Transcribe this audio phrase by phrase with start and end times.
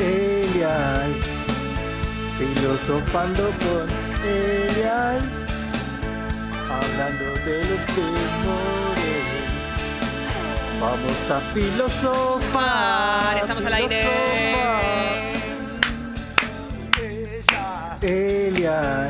[0.00, 1.14] Elial,
[2.38, 3.88] filosofando con
[4.28, 5.20] Elial,
[6.70, 9.24] hablando de los temores.
[10.80, 13.36] Vamos a filosofar.
[13.38, 14.04] Estamos al aire.
[18.02, 19.08] Elial,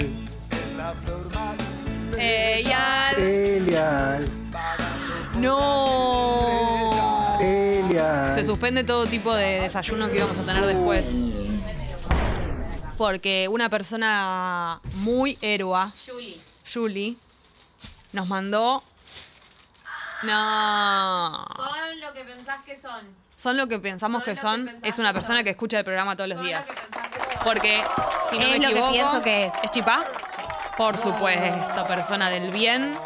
[2.16, 3.19] Eyal.
[3.19, 4.25] Elial,
[5.41, 5.93] No.
[8.55, 11.23] Suspende todo tipo de desayuno que íbamos a tener después.
[12.97, 16.38] Porque una persona muy héroa, Julie.
[16.73, 17.16] Julie,
[18.12, 18.84] nos mandó.
[20.23, 21.45] No.
[21.56, 23.01] Son lo que pensás que son.
[23.37, 24.64] Son lo que pensamos Son que lo que son.
[24.66, 25.45] pensás Es una que persona son.
[25.45, 26.69] que escucha el programa todos los Son lo días.
[26.69, 27.42] que pensás que son.
[27.42, 27.83] Porque,
[28.30, 29.55] si no Es me lo que equivoco, pienso que es.
[29.64, 30.05] ¿Es chipá?
[30.77, 32.97] Por supuesto, persona del bien.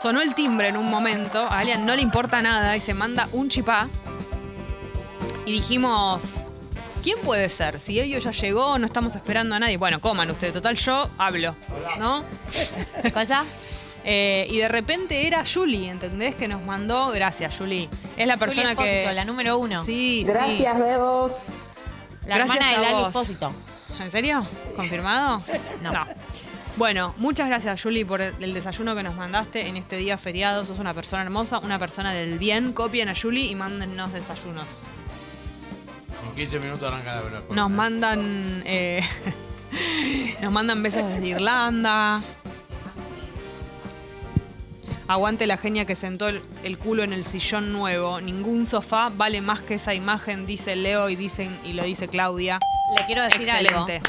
[0.00, 3.28] Sonó el timbre en un momento, a Alian no le importa nada y se manda
[3.32, 3.88] un chipá.
[5.48, 6.44] Y dijimos,
[7.02, 7.80] ¿quién puede ser?
[7.80, 9.78] Si ello ya llegó, no estamos esperando a nadie.
[9.78, 11.54] Bueno, coman ustedes, total yo hablo,
[11.98, 12.22] ¿no?
[13.02, 13.46] ¿Qué cosa?
[14.04, 16.34] Eh, y de repente era Julie, ¿entendés?
[16.34, 17.88] Que nos mandó, gracias Julie.
[18.18, 19.12] Es la persona Julie que...
[19.14, 19.82] La número uno.
[19.86, 21.32] Sí, Gracias, Bebos.
[22.26, 23.06] La Gracias hermana de a Lali vos.
[23.06, 23.52] Espósito.
[23.96, 24.02] sí.
[24.02, 24.46] ¿En serio?
[24.76, 25.42] ¿Confirmado?
[25.80, 25.92] No.
[26.76, 30.66] Bueno, muchas gracias, Julie, por el el desayuno que nos mandaste en este día feriado.
[30.66, 32.74] Sos una persona hermosa, una persona del bien.
[32.74, 34.84] Copien a Julie y mándennos desayunos.
[36.38, 37.40] En 15 minutos arranca la verdad.
[37.50, 38.62] Nos mandan.
[38.64, 39.02] eh,
[40.40, 42.22] nos mandan besos desde Irlanda.
[45.08, 48.20] Aguante la genia que sentó el, el culo en el sillón nuevo.
[48.20, 52.60] Ningún sofá vale más que esa imagen, dice Leo y dicen y lo dice Claudia.
[52.96, 53.68] Le quiero decir algo.
[53.88, 54.00] Excelente.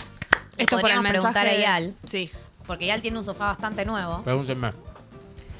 [0.55, 1.14] Le Esto por el mensaje.
[1.33, 1.95] preguntar a de- Eyal.
[2.03, 2.30] Sí.
[2.67, 4.21] Porque Yal tiene un sofá bastante nuevo.
[4.21, 4.71] Pregúntenme.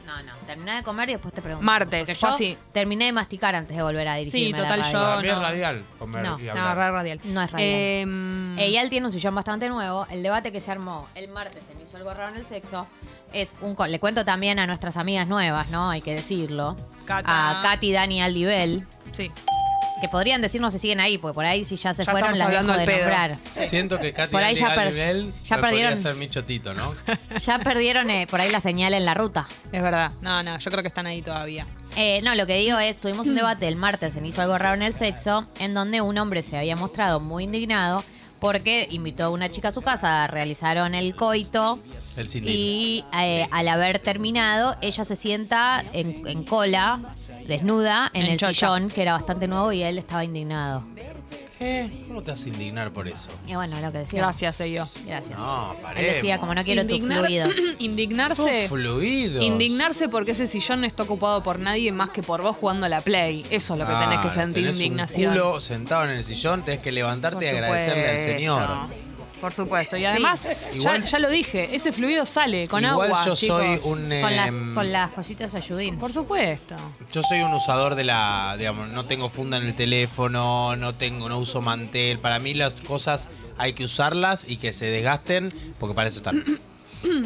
[0.10, 0.34] No, no.
[0.48, 1.64] Terminá de comer y después te pregunto.
[1.64, 2.58] Martes, Porque yo así.
[2.74, 4.92] terminé de masticar antes de volver a dirigirme Sí, a la total, radio.
[4.94, 5.42] yo- Para mí es no.
[5.42, 6.40] radial comer No.
[6.40, 6.92] y No, hablar.
[6.94, 7.20] radial.
[7.24, 7.70] No es radial.
[7.72, 10.08] Em, Eyal tiene un sillón bastante nuevo.
[10.10, 12.88] El debate que se armó el martes en Hizo algo raro en el sexo
[13.34, 13.76] es un...
[13.76, 15.90] co- Le cuento también a nuestras amigas nuevas, ¿no?
[15.92, 16.76] Hay que decirlo.
[17.06, 17.60] Cata.
[17.60, 18.88] A Katy, Dani, Aldibel.
[19.12, 19.32] sí.
[20.00, 22.38] Que podrían decirnos si siguen ahí, porque por ahí si ya se Ya fueron las
[22.38, 22.98] dejo hablando de pedo.
[23.00, 23.38] nombrar.
[23.68, 25.98] Siento que Katy Por ahí ya per- nivel perdieron.
[25.98, 26.96] ser mi chotito, ¿no?
[27.46, 29.48] Ya perdieron eh, por ahí la señal en la ruta.
[29.72, 30.12] Es verdad.
[30.22, 31.66] No, no, yo creo que están ahí todavía.
[31.96, 34.76] Eh, no, lo que digo es, tuvimos un debate el martes en Hizo algo raro
[34.76, 38.04] en el sexo, en donde un hombre se había mostrado muy indignado
[38.40, 41.80] porque invitó a una chica a su casa, realizaron el coito
[42.16, 47.02] El y eh, al haber terminado, ella se sienta en, en cola,
[47.48, 48.54] desnuda, en En el chocha.
[48.54, 50.84] sillón, que era bastante nuevo y él estaba indignado.
[51.60, 51.92] ¿Qué?
[52.08, 53.30] ¿Cómo te vas a indignar por eso?
[53.46, 54.22] Y bueno, lo que decía.
[54.22, 54.84] Gracias, Ello.
[55.06, 55.38] Gracias.
[55.38, 56.14] No, Él paremos.
[56.16, 57.54] decía, como no quiero tus Indignar- fluidos.
[57.80, 58.62] Indignarse.
[58.62, 59.44] Tus fluidos.
[59.44, 62.90] Indignarse porque ese sillón no está ocupado por nadie más que por vos jugando a
[62.90, 63.46] la Play.
[63.50, 65.34] Eso es lo que tenés que sentir tenés indignación.
[65.34, 68.38] Un culo sentado en el sillón, tenés que levantarte Por y agradecerle al supuesto.
[68.40, 69.09] Señor.
[69.42, 69.96] Por supuesto.
[69.98, 73.26] Y además, ya, Igual- ya lo dije, ese fluido sale con Igual agua.
[73.26, 74.10] yo soy un.
[74.10, 75.98] Con, la- em, con las joyitas ayudín.
[75.98, 76.76] Por supuesto.
[77.12, 81.30] Yo soy un usador de la, digamos, no tengo funda en el teléfono, no tengo,
[81.30, 82.20] no uso mantel.
[82.20, 86.44] Para mí las cosas hay que usarlas y que se desgasten, porque para eso están.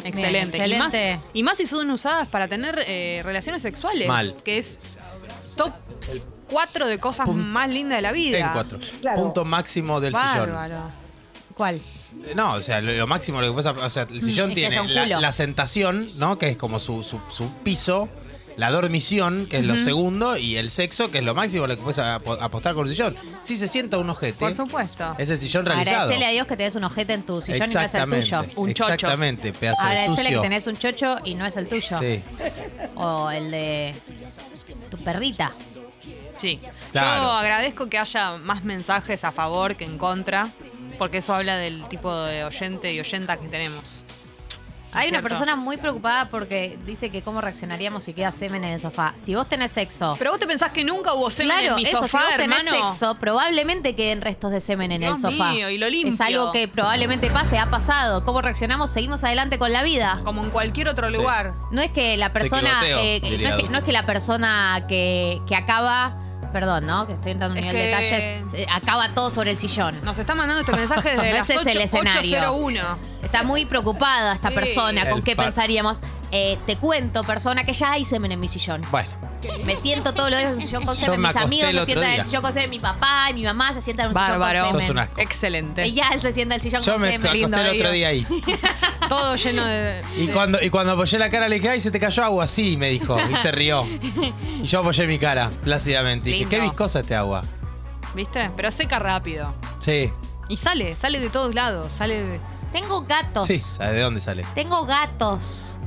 [0.04, 0.56] Excelente.
[0.58, 1.20] Bien, Y, más, excelente.
[1.32, 4.06] y más si son usadas para tener eh, relaciones sexuales.
[4.06, 4.36] Mal.
[4.44, 4.78] Que es
[5.56, 5.72] top
[6.50, 8.38] 4 de cosas más lindas de la vida.
[8.38, 8.78] Ten cuatro.
[9.00, 9.22] Claro.
[9.22, 10.52] Punto máximo del sillón.
[10.52, 10.92] Bárbaro.
[11.56, 11.80] ¿Cuál?
[12.34, 14.66] No, o sea, lo, lo máximo lo que pasa, o sea, el sillón es que
[14.66, 16.38] haya tiene la, la sentación, ¿no?
[16.38, 18.08] Que es como su, su, su piso,
[18.56, 21.82] la dormición, que es lo segundo, y el sexo, que es lo máximo lo que
[21.82, 23.16] puedes apo- apostar con el sillón.
[23.42, 25.14] Si se sienta un ojete, Por supuesto.
[25.18, 26.02] es el sillón realizado.
[26.02, 28.44] Agradecele a Dios que tenés un ojete en tu sillón y no es el tuyo.
[28.56, 28.92] Un chocho.
[28.94, 30.40] Exactamente, pedazo de Agradecele sucio.
[30.40, 31.98] que tenés un chocho y no es el tuyo.
[32.00, 32.22] Sí.
[32.94, 33.94] O el de
[34.90, 35.52] tu perrita.
[36.40, 36.60] Sí.
[36.92, 37.24] Claro.
[37.24, 40.48] Yo agradezco que haya más mensajes a favor que en contra,
[40.94, 44.02] porque eso habla del tipo de oyente y oyenta que tenemos.
[44.96, 45.28] Hay una cierto.
[45.28, 49.12] persona muy preocupada porque dice que cómo reaccionaríamos si queda semen en el sofá.
[49.16, 50.14] Si vos tenés sexo.
[50.20, 52.36] Pero vos te pensás que nunca hubo semen claro, en mi eso, sofá, si vos
[52.36, 52.90] tenés hermano.
[52.92, 55.50] sexo, probablemente queden restos de semen en Dios el sofá.
[55.50, 56.14] mío, y lo limpio.
[56.14, 58.22] Es algo que probablemente pase, ha pasado.
[58.24, 58.88] ¿Cómo reaccionamos?
[58.88, 60.20] Seguimos adelante con la vida.
[60.22, 61.16] Como en cualquier otro Sí.
[61.16, 61.54] lugar.
[61.72, 62.70] No es que la persona.
[62.86, 63.68] Eh, no, es que, Duque.
[63.70, 66.20] no es que la persona que, que acaba.
[66.54, 67.04] Perdón, ¿no?
[67.06, 68.46] Que estoy entrando en un Es nivel de detalles.
[68.54, 69.92] eh, acaba todo sobre el sillón.
[70.04, 72.20] Nos está mandando este mensaje desde No las ese es el 8, escenario.
[72.52, 72.98] 801.
[73.24, 74.54] Está muy preocupada esta Sí.
[74.54, 75.08] persona.
[75.10, 75.96] ¿Con El qué pensaríamos?
[76.30, 78.82] Eh, te cuento, persona, que ya hay semen en mi sillón.
[78.92, 79.10] Bueno,
[79.64, 81.20] Me siento todos los días en un sillón con Yo semen.
[81.20, 82.70] me Mis amigos se sientan en el sillón con semen.
[82.70, 84.52] Mi papá y mi mamá se sientan en un Bárbaro.
[84.58, 84.90] sillón con sos semen.
[84.92, 85.20] un asco.
[85.20, 85.82] Excelente.
[85.84, 87.26] Ella se sienta en el sillón Yo con me semen.
[87.26, 88.26] acosté lindo el otro día ahí.
[89.08, 90.02] Todo lleno de.
[90.16, 92.46] Y cuando, y cuando apoyé la cara le dije, ay, se te cayó agua.
[92.48, 93.16] Sí, me dijo.
[93.30, 93.86] Y se rió.
[94.62, 96.30] Y yo apoyé mi cara, plácidamente.
[96.30, 96.56] Y dije, Lindo.
[96.56, 97.42] qué viscosa este agua.
[98.14, 98.50] ¿viste?
[98.56, 99.54] Pero seca rápido.
[99.80, 100.12] Sí.
[100.48, 102.40] Y sale, sale de todos lados, sale de...
[102.72, 103.46] Tengo gatos.
[103.46, 104.44] Sí, ¿sabes de dónde sale?
[104.54, 105.78] Tengo gatos.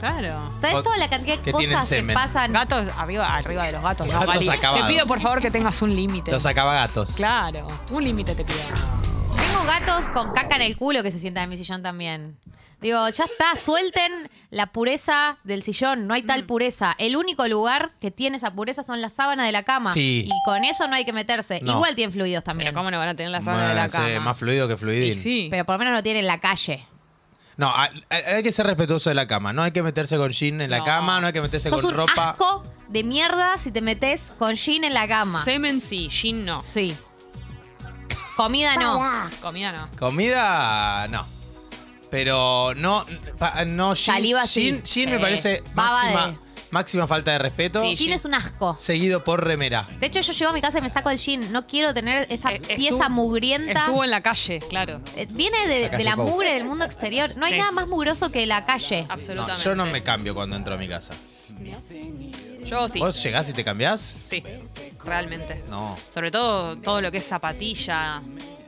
[0.00, 0.50] Claro.
[0.60, 2.14] ¿Sabes toda la cantidad de que tienen cosas que semen.
[2.14, 2.52] pasan?
[2.52, 4.06] Gatos arriba, arriba de los gatos.
[4.06, 4.46] no, Gatos Gali.
[4.46, 4.86] Te acabados.
[4.88, 6.30] pido por favor que tengas un límite.
[6.32, 7.12] Los acabagatos.
[7.12, 8.58] Claro, un límite te pido.
[9.36, 12.36] Tengo gatos con caca en el culo que se sientan en mi sillón también.
[12.80, 14.10] Digo, ya está, suelten
[14.48, 16.26] la pureza del sillón, no hay Mm.
[16.26, 16.94] tal pureza.
[16.96, 19.92] El único lugar que tiene esa pureza son las sábanas de la cama.
[19.92, 20.24] Sí.
[20.26, 21.60] Y con eso no hay que meterse.
[21.60, 21.72] No.
[21.72, 22.68] Igual tienen fluidos también.
[22.70, 24.24] Pero cómo no van a tener la sábana de la Bueno, sí, cama.
[24.24, 25.10] más fluido que fluidín.
[25.10, 25.48] Y sí.
[25.50, 26.86] Pero por lo menos no tienen la calle.
[27.60, 29.52] No, hay, hay que ser respetuoso de la cama.
[29.52, 30.84] No hay que meterse con jean en la No.
[30.84, 32.30] cama, no hay que meterse Sos con un ropa.
[32.30, 35.44] asco de mierda si te metes con jean en la cama.
[35.44, 36.62] Semen sí, gin no.
[36.62, 36.96] Sí.
[38.34, 38.98] Comida no.
[39.42, 39.88] Comida no.
[39.98, 41.26] Comida, no.
[42.10, 43.04] Pero no,
[43.38, 44.62] pa- no jean, Saliva sí.
[44.64, 45.20] jean, jean me Sí.
[45.22, 46.40] parece Baba máxima,
[46.70, 47.82] máxima falta de respeto.
[47.82, 48.76] Sí, Jean es un asco.
[48.76, 49.86] Seguido por remera.
[49.98, 51.50] De hecho, yo llego a mi casa y me saco el jean.
[51.52, 53.80] No quiero tener esa Eh, pieza estuvo- mugrienta.
[53.80, 55.00] Estuvo en la calle, claro.
[55.16, 56.28] Eh, Viene de, La calle de la Pou.
[56.28, 57.30] mugre del mundo exterior.
[57.36, 57.58] No hay Sí.
[57.58, 59.02] nada más mugroso que la calle.
[59.06, 59.62] No, Absolutamente.
[59.62, 61.12] yo no me cambio cuando entro a mi casa.
[62.64, 62.98] Yo sí.
[62.98, 64.16] ¿Vos llegás y te cambiás?
[64.24, 64.42] Sí,
[65.04, 65.62] realmente.
[65.68, 68.22] No, Sobre todo todo lo que es zapatilla.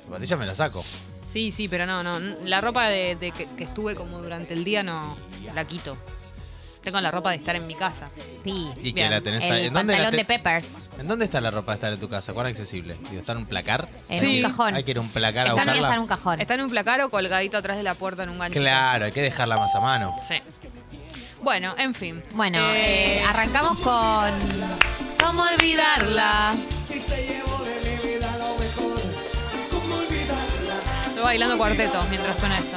[0.05, 0.85] la patilla me la saco.
[1.33, 2.19] Sí, sí, pero no, no.
[2.45, 5.17] La ropa de, de que, que estuve como durante el día no
[5.55, 5.97] la quito.
[6.83, 8.09] Tengo la ropa de estar en mi casa.
[8.45, 8.71] Sí.
[8.79, 9.11] Y que Bien.
[9.11, 9.61] la tenés ahí.
[9.61, 10.91] El ¿En dónde, la pantalón te- de Peppers.
[10.99, 12.33] ¿En dónde está la ropa de estar en tu casa?
[12.33, 12.95] ¿Cuán accesible?
[13.09, 13.89] Digo, ¿Está en un placar?
[14.09, 14.43] En Sí.
[14.43, 14.75] un cajón.
[14.75, 15.75] Hay que ir a un placar a buscarla.
[15.75, 16.41] está en un cajón.
[16.41, 18.61] Está en un placar o colgadito atrás de la puerta en un ganchito.
[18.61, 20.17] Claro, hay que dejarla más a mano.
[20.27, 20.35] Sí.
[21.41, 22.23] Bueno, en fin.
[22.35, 24.31] Bueno, Eh, eh, arrancamos con.
[25.25, 26.55] ¿Cómo olvidarla?
[31.07, 32.77] Estoy bailando cuarteto mientras suena esto.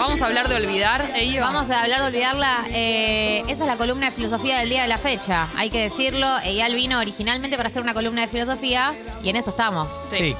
[0.00, 1.42] Vamos a hablar de olvidar, ello.
[1.42, 2.64] Vamos a hablar de olvidarla.
[2.70, 5.46] Eh, esa es la columna de filosofía del día de la fecha.
[5.56, 6.26] Hay que decirlo.
[6.42, 9.90] Eyal vino originalmente para hacer una columna de filosofía y en eso estamos.
[10.10, 10.34] Sí.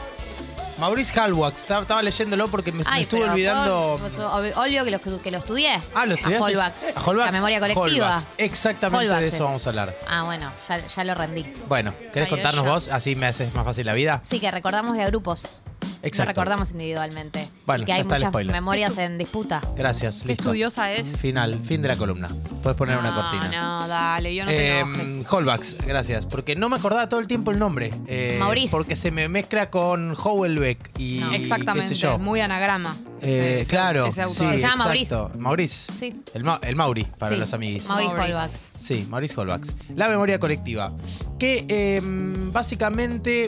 [0.78, 3.98] Maurice Halwax, estaba, estaba leyéndolo porque me, estuve olvidando.
[4.00, 5.78] por- ob- Obvio que lo, que lo estudié.
[5.94, 6.42] Ah, lo estudiaste.
[6.42, 6.84] A Holbachs.
[6.96, 7.26] A Holbachs.
[7.26, 7.84] La memoria colectiva.
[8.06, 8.28] Holbachs.
[8.38, 9.42] Exactamente Holbachs de eso es.
[9.42, 9.94] vamos a hablar.
[10.08, 11.42] Ah, bueno, ya, ya lo rendí.
[11.68, 12.70] Bueno, ¿querés Ay, contarnos yo.
[12.70, 12.88] vos?
[12.88, 14.20] Así me haces más fácil la vida.
[14.24, 15.60] Sí, que recordamos de a grupos.
[16.02, 16.22] Exacto.
[16.22, 17.48] No recordamos individualmente.
[17.66, 18.52] Bueno, y que ya hay está el muchas spoiler.
[18.52, 19.60] memorias en disputa.
[19.76, 20.42] Gracias, Qué listo.
[20.44, 21.16] estudiosa es.
[21.18, 22.28] Final, fin de la columna.
[22.62, 23.50] Puedes poner una No, cortina.
[23.80, 25.76] No, dale, yo no te Eh, enojes.
[25.86, 26.26] Gracias.
[26.26, 27.90] Porque no me acordaba todo el tiempo el nombre.
[28.06, 28.70] Eh, Maurice.
[28.70, 31.32] Porque se me mezcla con Howelbeck y No.
[31.32, 32.18] Exactamente, qué sé yo.
[32.18, 32.96] muy anagrama.
[33.22, 34.36] Eh, Ese- claro, ese autor.
[34.36, 35.30] sí, Se llama exacto.
[35.38, 35.92] Maurice.
[35.98, 36.22] Sí.
[36.32, 37.86] El, Ma- el Mauri, para Sí, los amiguis.
[37.86, 38.36] Maurice Maurice.
[38.38, 38.72] Holbachs.
[38.78, 39.76] Sí, Maurice Holbachs.
[39.94, 40.90] La memoria colectiva.
[41.38, 42.00] Que eh,
[42.52, 43.46] básicamente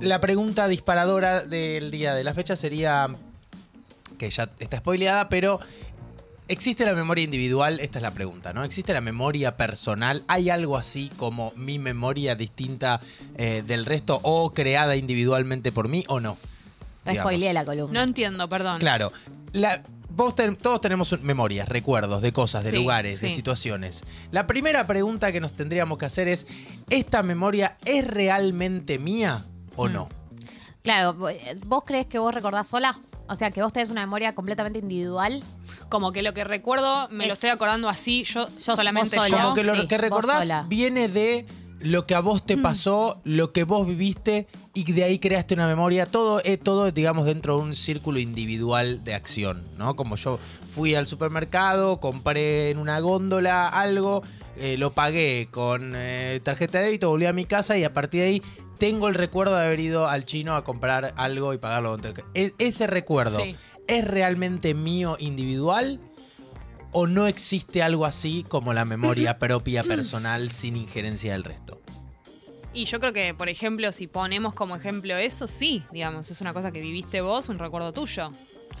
[0.00, 3.08] la pregunta disparadora del día de la fecha sería,
[4.18, 5.60] que ya está spoileada, pero
[6.46, 7.80] ¿existe la memoria individual?
[7.80, 8.64] Esta es la pregunta, ¿no?
[8.64, 10.22] ¿Existe la memoria personal?
[10.28, 13.00] ¿Hay algo así como mi memoria distinta
[13.36, 16.36] eh, del resto o creada individualmente por mí o no?
[17.04, 17.98] Te spoileé la columna.
[18.00, 18.78] No entiendo, perdón.
[18.80, 19.12] Claro.
[19.52, 24.02] La- vos ten- todos tenemos memorias, recuerdos de cosas, de Sí, lugares, de situaciones.
[24.30, 26.46] La primera pregunta que nos tendríamos que hacer es,
[26.90, 29.44] ¿esta memoria es realmente mía
[29.78, 29.92] o Mm.
[29.92, 30.08] no?
[30.82, 31.14] Claro,
[31.66, 32.98] ¿vos crees que vos recordás sola?
[33.28, 35.42] O sea, que vos tenés una memoria completamente individual.
[35.90, 39.26] Como que lo que recuerdo me lo Es- estoy acordando así, yo, Yo- solamente vos
[39.26, 39.30] yo.
[39.30, 39.42] sola.
[39.42, 41.46] Como que lo sí, que vos recordás viene de
[41.80, 42.46] lo que a vos Mm.
[42.46, 46.06] te pasó, lo que vos viviste y de ahí creaste una memoria.
[46.06, 49.94] Todo, eh, todo digamos, dentro de un círculo individual de acción, ¿no?
[49.94, 50.38] Como yo
[50.74, 54.22] fui al supermercado, compré en una góndola algo,
[54.56, 58.22] eh, lo pagué con eh, tarjeta de débito, volví a mi casa y a partir
[58.22, 58.42] de ahí
[58.78, 61.96] tengo el recuerdo de haber ido al chino a comprar algo y pagarlo.
[62.34, 63.56] E- ese recuerdo, Sí.
[63.86, 66.00] ¿es realmente mío individual?
[66.92, 71.80] ¿O no existe algo así como la memoria propia personal sin injerencia del resto?
[72.72, 76.52] Y yo creo que, por ejemplo, si ponemos como ejemplo eso, sí, digamos, es una
[76.54, 78.30] cosa que viviste vos, un recuerdo tuyo.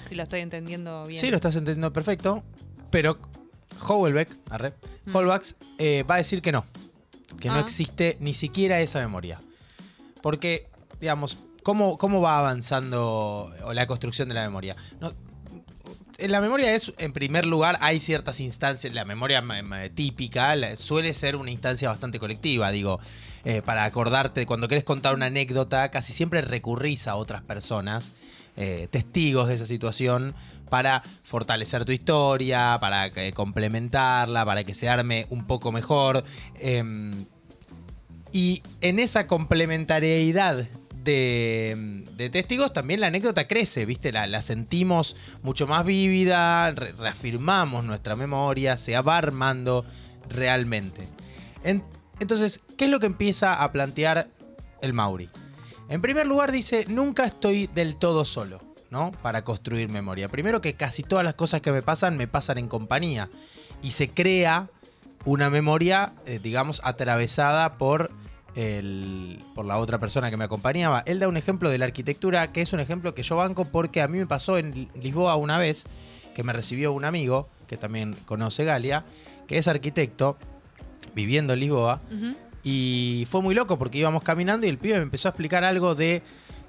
[0.08, 1.20] Si lo estoy entendiendo bien.
[1.20, 2.42] Sí, lo estás entendiendo perfecto,
[2.90, 3.18] pero
[3.86, 4.74] Howelbeck, arre,
[5.04, 5.16] Mm.
[5.78, 6.64] Eh, va a decir que no,
[7.40, 7.60] que no Ah.
[7.60, 9.40] existe ni siquiera esa memoria.
[10.22, 10.68] Porque,
[11.00, 14.76] digamos, ¿cómo, cómo va avanzando o la construcción de la memoria?
[16.18, 19.44] En la memoria es, en primer lugar, hay ciertas instancias, la memoria
[19.94, 22.98] típica suele ser una instancia bastante colectiva, digo,
[23.44, 28.12] eh, para acordarte, cuando querés contar una anécdota, casi siempre recurrís a otras personas,
[28.56, 30.34] eh, testigos de esa situación,
[30.68, 36.24] para fortalecer tu historia, para eh, complementarla, para que se arme un poco mejor.
[38.32, 40.66] Y en esa complementariedad
[41.04, 44.12] de, testigos también la anécdota crece, ¿viste?
[44.12, 49.84] La, sentimos mucho más vívida, re- reafirmamos nuestra memoria, se va armando
[50.28, 51.08] realmente.
[51.64, 51.82] En-
[52.20, 54.28] entonces, ¿qué es lo que empieza a plantear
[54.82, 55.30] el Mauri?
[55.88, 59.12] En primer lugar dice, nunca estoy del todo solo, ¿no?
[59.22, 60.28] Para construir memoria.
[60.28, 63.30] Primero que casi todas las cosas que me pasan me pasan en compañía.
[63.82, 64.68] Y se crea
[65.28, 68.10] una memoria, eh, digamos, atravesada por,
[68.54, 71.02] el- por la otra persona que me acompañaba.
[71.06, 74.00] Él da un ejemplo de la arquitectura, que es un ejemplo que yo banco porque
[74.00, 75.84] a mí me pasó en Lisboa una vez,
[76.34, 79.04] que me recibió un amigo, que también conoce Galia,
[79.46, 80.38] que es arquitecto,
[81.14, 82.00] viviendo en Lisboa.
[82.64, 85.94] Y fue muy loco porque íbamos caminando y el pibe me empezó a explicar algo
[85.94, 86.22] de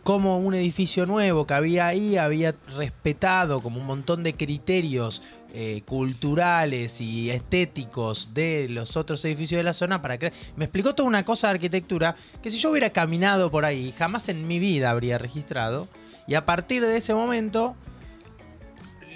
[0.03, 5.21] cómo un edificio nuevo que había ahí había respetado como un montón de criterios
[5.53, 10.93] eh, culturales y estéticos de los otros edificios de la zona para que me explicó
[10.93, 14.59] toda una cosa de arquitectura que si yo hubiera caminado por ahí jamás en mi
[14.59, 15.87] vida habría registrado
[16.27, 17.75] y a partir de ese momento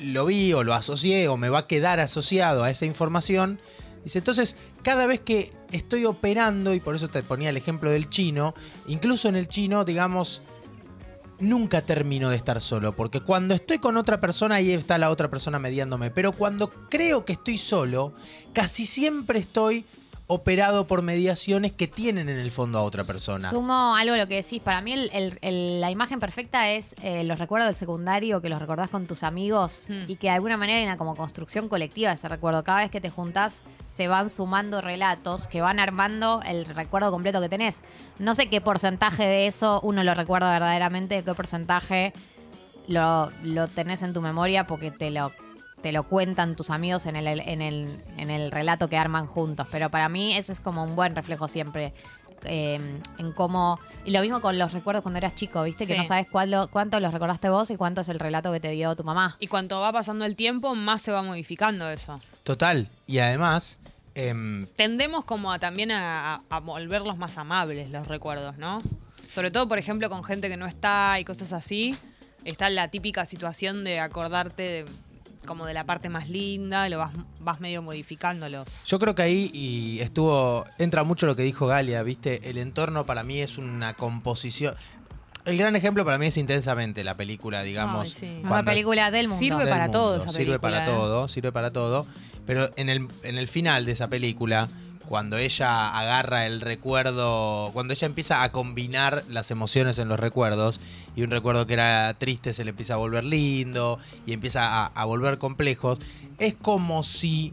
[0.01, 3.59] lo vi o lo asocié o me va a quedar asociado a esa información.
[4.03, 8.09] Dice, entonces, cada vez que estoy operando, y por eso te ponía el ejemplo del
[8.09, 8.53] chino,
[8.87, 10.41] incluso en el chino, digamos,
[11.43, 15.29] nunca termino de estar solo, porque cuando estoy con otra persona, ahí está la otra
[15.29, 18.13] persona mediándome, pero cuando creo que estoy solo,
[18.53, 19.85] casi siempre estoy
[20.27, 23.49] operado por mediaciones que tienen en el fondo a otra persona.
[23.49, 24.61] Sumo algo a lo que decís.
[24.61, 28.47] Para mí el- el- el- la imagen perfecta es eh, los recuerdos del secundario, que
[28.49, 29.99] los recordás con tus amigos Hmm.
[30.07, 32.63] y que de alguna manera hay una como construcción colectiva de ese recuerdo.
[32.63, 37.41] Cada vez que te juntás se van sumando relatos que van armando el recuerdo completo
[37.41, 37.81] que tenés.
[38.17, 42.13] No sé qué porcentaje de eso uno lo recuerda verdaderamente, qué porcentaje
[42.87, 45.31] lo, lo tenés en tu memoria porque te lo
[45.83, 49.67] te lo cuentan tus amigos en el, en, el, en el relato que arman juntos.
[49.71, 51.93] Pero para mí ese es como un buen reflejo siempre
[52.45, 52.79] eh,
[53.19, 53.79] en cómo...
[54.05, 55.85] Y lo mismo con los recuerdos cuando eras chico, ¿viste?
[55.85, 58.59] Que no sabes cuál lo- cuánto los recordaste vos y cuánto es el relato que
[58.59, 59.37] te dio tu mamá.
[59.39, 62.19] Y cuanto va pasando el tiempo, más se va modificando eso.
[62.43, 62.87] Total.
[63.07, 63.79] Y además,
[64.15, 68.81] em, Tendemos como a, también a, a- a volverlos más amables los recuerdos, ¿no?
[69.33, 71.95] Sobre todo, por ejemplo, con gente que no está y cosas así.
[72.45, 74.85] Está la típica situación de acordarte de-
[75.43, 78.67] como de la parte más linda, lo vas, vas medio modificándolos.
[78.85, 80.65] Yo creo que ahí y estuvo.
[80.77, 82.49] Entra mucho lo que dijo Galia, ¿viste?
[82.49, 84.75] El entorno para mí es una composición.
[85.45, 88.13] El gran ejemplo para mí es intensamente la película, digamos.
[88.15, 88.41] Ay, sí.
[88.47, 89.39] Cuando- película del mundo.
[89.39, 90.23] Sirve del para todo mundo.
[90.23, 90.87] esa Sirve película, para ¿eh?
[90.87, 92.05] todo, sirve para todo.
[92.45, 94.67] Pero en el, en el final de esa película,
[95.07, 100.79] cuando ella agarra el recuerdo, cuando ella empieza a combinar las emociones en los recuerdos,
[101.15, 105.05] y un recuerdo que era triste se le empieza a volver lindo, y empieza a,
[105.05, 105.99] volver complejos,
[106.37, 107.51] es como si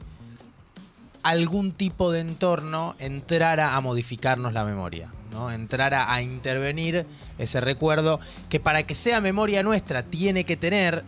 [1.23, 5.51] algún tipo de entorno entrara a modificarnos la memoria, ¿no?
[5.51, 7.05] Entrara a intervenir
[7.39, 11.05] ese recuerdo que para que sea memoria nuestra tiene que tener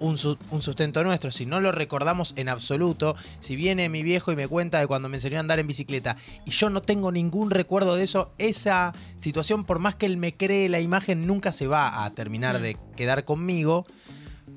[0.00, 1.30] un, su- un sustento nuestro.
[1.30, 5.08] Si no lo recordamos en absoluto, si viene mi viejo y me cuenta de cuando
[5.08, 8.92] me enseñó a andar en bicicleta y yo no tengo ningún recuerdo de eso, esa
[9.16, 12.62] situación, por más que él me cree la imagen, nunca se va a terminar Mm.
[12.62, 13.84] de quedar conmigo.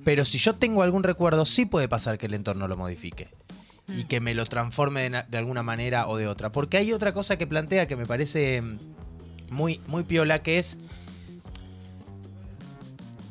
[0.04, 3.30] Pero si yo tengo algún recuerdo, sí puede pasar que el entorno lo modifique
[3.90, 4.08] y Mm.
[4.08, 6.52] que me lo transforme de, de alguna manera o de otra.
[6.52, 8.78] Porque hay otra cosa que plantea que me parece mm,
[9.50, 10.78] muy, muy piola, que es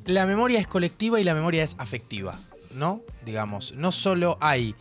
[0.06, 2.38] la memoria es colectiva y la memoria es afectiva,
[2.74, 3.02] ¿no?
[3.24, 4.74] Digamos, no solo hay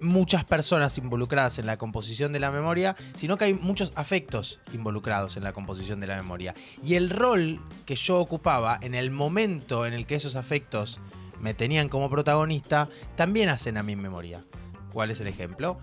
[0.00, 5.36] muchas personas involucradas en la composición de la memoria, sino que hay muchos afectos involucrados
[5.36, 6.54] en la composición de la memoria.
[6.82, 11.00] Y el rol que yo ocupaba en el momento en el que esos afectos
[11.38, 14.44] me tenían como protagonista, también hacen a mi memoria.
[14.92, 15.78] ¿Cuál es el ejemplo?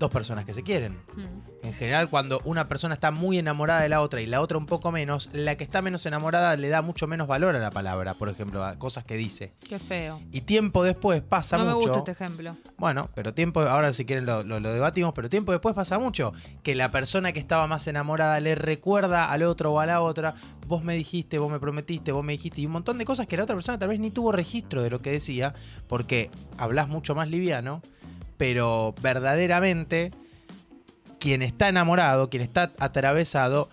[0.00, 0.94] Dos personas que se quieren.
[1.14, 1.66] Mm.
[1.66, 4.64] En general, cuando una persona está muy enamorada de la otra y la otra un
[4.64, 8.14] poco menos, la que está menos enamorada le da mucho menos valor a la palabra,
[8.14, 9.52] por ejemplo, a cosas que dice.
[9.68, 10.22] Qué feo.
[10.32, 11.88] Y tiempo después pasa no me mucho.
[11.92, 12.56] gusta este ejemplo.
[12.78, 16.32] Bueno, pero tiempo, ahora si quieren lo, lo- lo debatimos, pero tiempo después pasa mucho.
[16.62, 20.32] Que la persona que estaba más enamorada le recuerda al otro o a la otra,
[20.66, 23.36] vos me dijiste, vos me prometiste, vos me dijiste, y un montón de cosas que
[23.36, 25.52] la otra persona tal vez ni tuvo registro de lo que decía,
[25.88, 27.82] porque hablas mucho más liviano,
[28.40, 30.12] pero verdaderamente
[31.18, 33.68] quien está enamorado, quien está atravesado,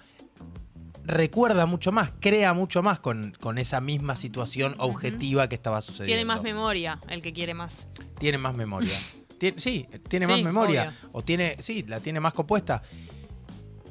[1.06, 6.08] recuerda mucho más, crea mucho más con, con esa misma situación objetiva que estaba sucediendo.
[6.18, 7.88] Tiene más memoria el que quiere más.
[8.20, 8.92] Tiene más memoria.
[9.40, 10.94] Tien- sí, tiene Sí, más memoria.
[11.02, 11.10] obvio.
[11.14, 12.84] O tiene, sí, la tiene más compuesta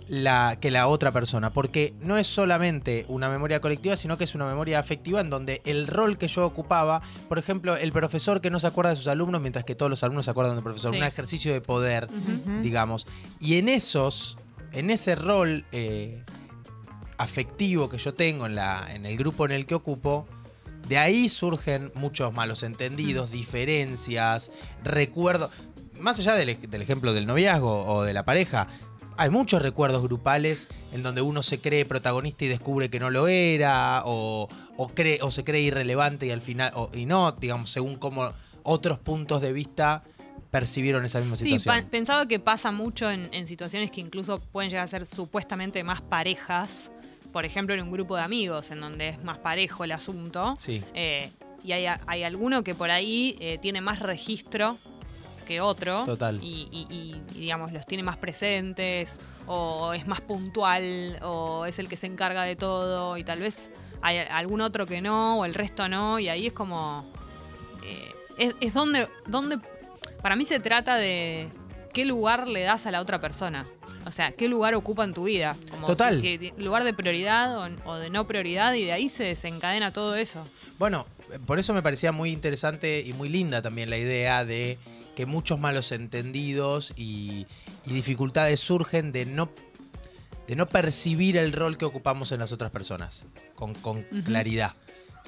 [0.09, 1.51] la, que la otra persona.
[1.51, 5.63] Porque no es solamente una memoria colectiva, sino que es una memoria afectiva en donde
[5.65, 9.09] el rol que yo ocupaba, por ejemplo, el profesor que no se acuerda de sus
[9.09, 10.93] alumnos, mientras que todos los alumnos se acuerdan del profesor.
[10.93, 10.99] Sí.
[10.99, 12.09] Un ejercicio de poder,
[12.63, 13.07] digamos.
[13.41, 14.37] Y en esos,
[14.73, 16.23] en ese rol eh,
[17.19, 20.27] afectivo que yo tengo en, la, en el grupo en el que ocupo,
[20.89, 24.53] de ahí surgen muchos malos entendidos, diferencias,
[24.85, 25.51] recuerdos.
[25.99, 28.69] Más allá del, del ejemplo del noviazgo o de la pareja,
[29.19, 33.29] hay muchos recuerdos grupales en donde uno se cree protagonista y descubre que no lo
[33.29, 37.71] era, o, o cree, o se cree irrelevante y al final, o- y no, digamos,
[37.71, 38.31] según cómo
[38.63, 40.03] otros puntos de vista
[40.51, 41.89] percibieron esa misma situación.
[41.91, 46.01] pensaba que pasa mucho en, en situaciones que incluso pueden llegar a ser supuestamente más
[46.01, 46.91] parejas.
[47.33, 50.57] Por ejemplo, en un grupo de amigos, en donde es más parejo el asunto.
[50.59, 50.83] Sí.
[50.95, 51.31] Eh,
[51.65, 54.77] y hay, hay alguno que por ahí eh, tiene más registro
[55.47, 56.05] que otro.
[56.05, 56.39] Total.
[56.43, 61.79] Y, y- y- y, digamos, los tiene más presentes, o es más puntual, o es
[61.79, 63.71] el que se encarga de todo, y tal vez
[64.03, 67.11] hay algún otro que no, o el resto no, y ahí es como.
[67.85, 69.59] eh, es, es donde, donde.
[70.21, 71.49] Para mí se trata de
[71.95, 73.67] qué lugar le das a la otra persona.
[74.07, 75.57] O sea, qué lugar ocupa en tu vida.
[75.71, 76.21] Como Total.
[76.21, 80.15] si- lugar de prioridad o, o de no prioridad, y de ahí se desencadena todo
[80.17, 80.45] eso.
[80.79, 81.07] Bueno,
[81.47, 84.79] por eso me parecía muy interesante y muy linda también la idea de
[85.17, 87.47] que muchos malos entendidos y,
[87.87, 89.51] y dificultades surgen de no,
[90.47, 94.75] de no percibir el rol que ocupamos en las otras personas con, con claridad,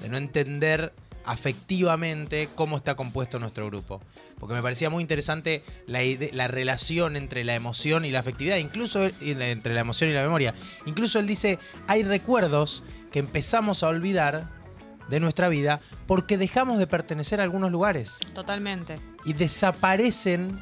[0.00, 0.92] de no entender
[1.24, 4.00] afectivamente cómo está compuesto nuestro grupo.
[4.38, 6.00] Porque me parecía muy interesante la,
[6.32, 10.54] la relación entre la emoción y la afectividad, incluso entre la emoción y la memoria.
[10.86, 14.57] Incluso él dice, hay recuerdos que empezamos a olvidar
[15.08, 18.98] de nuestra vida porque dejamos de pertenecer a algunos lugares Totalmente.
[19.24, 20.58] y desaparecen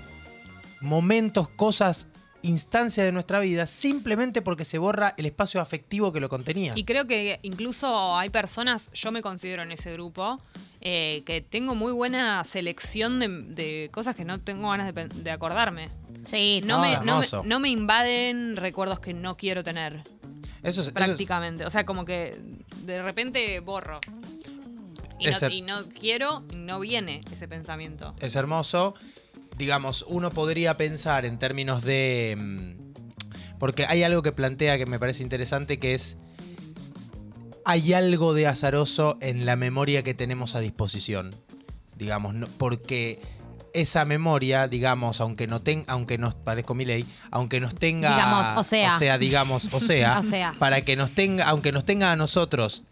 [0.81, 2.07] momentos, cosas,
[2.43, 6.73] instancias de nuestra vida simplemente porque se borra el espacio afectivo que lo contenía.
[6.77, 10.41] Y creo que incluso hay personas, yo me considero en ese grupo,
[10.81, 15.89] eh, que tengo muy buena selección de, de cosas que no tengo ganas de, acordarme.
[16.25, 17.43] Sí, No me, no, me, hermoso.
[17.45, 20.07] no me invaden recuerdos que no quiero tener, Eso
[20.63, 21.65] es, eso es- prácticamente.
[21.65, 22.39] O sea, como que
[22.85, 23.99] de repente borro.
[25.19, 28.13] Y, Es no, her- y no quiero, no viene ese pensamiento.
[28.21, 28.95] es hermoso.
[29.57, 32.35] Digamos, uno podría pensar en términos de...
[32.39, 36.17] mm, Porque hay algo que plantea que me parece interesante que es...
[37.65, 41.31] Hay algo de azaroso en la memoria que tenemos a disposición.
[41.97, 43.21] Digamos, no- porque
[43.73, 48.47] esa memoria, digamos, aunque no tenga, aunque nos parezco mi ley, aunque nos tenga, Digamos,
[48.57, 48.95] o sea.
[48.95, 50.55] o sea, digamos, o sea, O sea.
[50.59, 52.85] para que nos tenga, aunque nos tenga a nosotros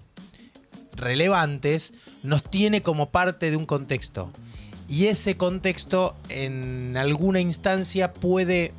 [0.97, 4.31] relevantes, nos tiene como parte de un contexto.
[4.89, 8.73] Y ese contexto en alguna instancia puede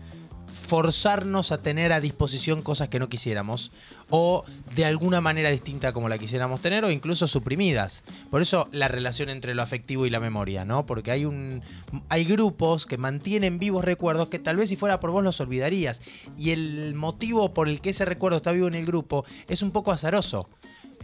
[0.65, 3.71] forzarnos a tener a disposición cosas que no quisiéramos
[4.09, 4.43] o
[4.75, 8.03] de alguna manera distinta como la quisiéramos tener o incluso suprimidas.
[8.31, 10.85] Por eso la relación entre lo afectivo y la memoria, ¿no?
[10.85, 11.61] Porque hay un
[12.09, 16.01] hay grupos que mantienen vivos recuerdos que tal vez si fuera por vos los olvidarías
[16.37, 19.71] y el motivo por el que ese recuerdo está vivo en el grupo es un
[19.71, 20.49] poco azaroso.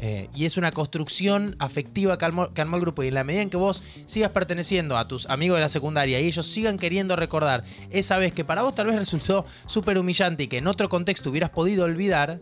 [0.04, 3.04] Eh, y es una construcción afectiva que armó, que armó el grupo.
[3.04, 6.20] Y en la medida en que vos sigas perteneciendo a tus amigos de la secundaria
[6.20, 10.44] y ellos sigan queriendo recordar esa vez que para vos tal vez resultó súper humillante
[10.44, 12.42] y que en otro contexto hubieras podido olvidar,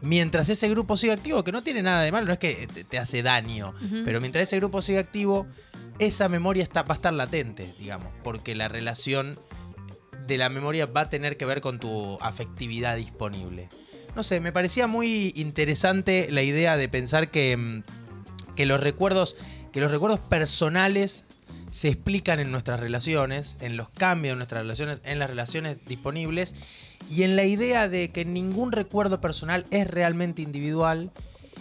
[0.00, 2.84] mientras ese grupo siga activo, que no tiene nada de malo, no es que te,
[2.84, 3.74] te hace daño,
[4.06, 5.46] pero mientras ese grupo siga activo,
[5.98, 9.38] esa memoria está, va a estar latente, digamos, porque la relación
[10.26, 13.68] de la memoria va a tener que ver con tu afectividad disponible.
[14.14, 17.82] No sé, me parecía muy interesante la idea de pensar que, mm,
[18.56, 19.36] que los recuerdos,
[19.72, 21.24] que los recuerdos personales
[21.70, 26.54] se explican en nuestras relaciones, en los cambios en nuestras relaciones, en las relaciones disponibles
[27.08, 31.12] y en la idea de que ningún recuerdo personal es realmente individual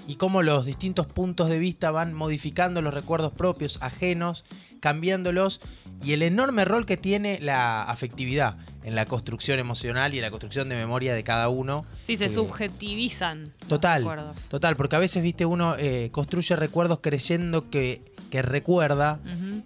[0.07, 4.43] y cómo los distintos puntos de vista van modificando los recuerdos propios, ajenos,
[4.79, 5.61] cambiándolos
[6.03, 10.31] y el enorme rol que tiene la afectividad en la construcción emocional y en la
[10.31, 11.85] construcción de memoria de cada uno.
[12.01, 14.41] Sí, se Que- subjetivizan los Total, recuerdos.
[14.49, 19.19] total, porque a veces, viste, uno eh, construye recuerdos creyendo que, que recuerda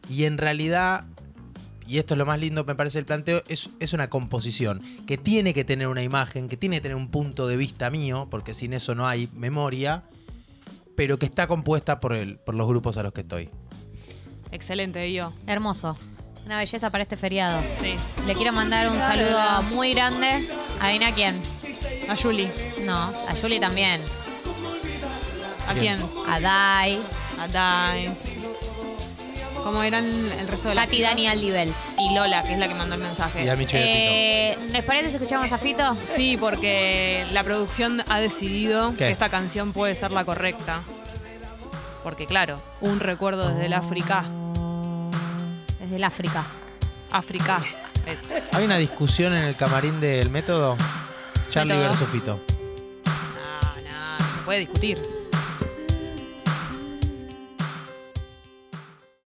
[0.10, 1.06] y en realidad,
[1.88, 5.18] y esto es lo más lindo me parece el planteo, es, es una composición que
[5.18, 8.54] tiene que tener una imagen, que tiene que tener un punto de vista mío, porque
[8.54, 10.04] sin eso no hay memoria,
[10.96, 13.50] pero que está compuesta por, el, por los grupos a los que estoy.
[14.52, 15.34] Excelente, yo.
[15.48, 15.98] Hermoso.
[16.46, 17.62] Una belleza para este feriado.
[17.80, 17.96] Sí.
[18.28, 20.48] Le quiero mandar un saludo muy grande.
[20.82, 21.42] ¿Adivina quién?
[22.10, 22.52] A Julie.
[22.86, 24.02] No, a Julie también.
[25.68, 25.98] ¿A quién?
[26.28, 27.00] A Dai,
[27.40, 28.12] A Dai.
[29.64, 31.02] ¿Cómo eran el resto de las Katy?
[31.02, 31.74] Dani Aldivel.
[31.98, 33.46] Y Lola, que es la que mandó el mensaje.
[33.46, 35.96] Y a Michelle Eh, ¿Les parece si escuchamos a Fito?
[36.06, 38.98] Sí, porque la producción ha decidido ¿Qué?
[38.98, 40.82] que esta canción puede ser la correcta.
[42.04, 44.26] Porque claro, un recuerdo desde el África.
[45.94, 46.44] Desde el África.
[47.12, 47.62] África.
[48.08, 48.18] Es.
[48.54, 50.76] ¿Hay una discusión en el camarín del método?
[51.52, 51.88] Charlie Método.
[51.88, 52.40] versus Fito.
[53.06, 55.13] No, no, no se puede discutir.